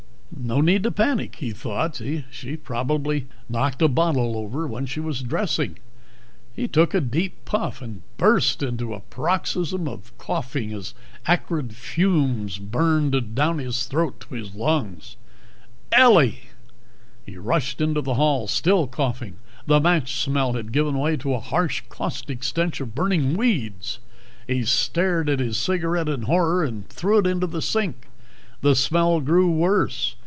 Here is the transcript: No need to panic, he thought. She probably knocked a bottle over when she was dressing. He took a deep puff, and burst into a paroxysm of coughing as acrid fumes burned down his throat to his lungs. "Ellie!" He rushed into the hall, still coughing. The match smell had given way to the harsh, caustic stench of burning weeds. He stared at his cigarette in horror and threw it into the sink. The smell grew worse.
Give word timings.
No 0.43 0.59
need 0.61 0.81
to 0.83 0.91
panic, 0.91 1.35
he 1.35 1.51
thought. 1.51 2.01
She 2.31 2.55
probably 2.57 3.27
knocked 3.49 3.81
a 3.81 3.87
bottle 3.89 4.35
over 4.37 4.65
when 4.65 4.85
she 4.85 4.99
was 5.01 5.21
dressing. 5.21 5.77
He 6.55 6.67
took 6.69 6.93
a 6.93 7.01
deep 7.01 7.45
puff, 7.45 7.81
and 7.81 8.01
burst 8.17 8.63
into 8.63 8.93
a 8.93 9.01
paroxysm 9.01 9.87
of 9.89 10.17
coughing 10.17 10.73
as 10.73 10.95
acrid 11.27 11.75
fumes 11.75 12.57
burned 12.59 13.35
down 13.35 13.59
his 13.59 13.85
throat 13.85 14.19
to 14.21 14.33
his 14.35 14.55
lungs. 14.55 15.15
"Ellie!" 15.91 16.47
He 17.25 17.37
rushed 17.37 17.79
into 17.81 18.01
the 18.01 18.15
hall, 18.15 18.47
still 18.47 18.87
coughing. 18.87 19.35
The 19.67 19.79
match 19.81 20.15
smell 20.23 20.53
had 20.53 20.71
given 20.71 20.97
way 20.97 21.17
to 21.17 21.29
the 21.31 21.39
harsh, 21.41 21.83
caustic 21.87 22.43
stench 22.43 22.79
of 22.81 22.95
burning 22.95 23.35
weeds. 23.37 23.99
He 24.47 24.63
stared 24.65 25.29
at 25.29 25.39
his 25.39 25.57
cigarette 25.57 26.09
in 26.09 26.23
horror 26.23 26.63
and 26.63 26.87
threw 26.89 27.19
it 27.19 27.27
into 27.27 27.47
the 27.47 27.61
sink. 27.61 28.07
The 28.61 28.75
smell 28.75 29.19
grew 29.21 29.51
worse. 29.51 30.15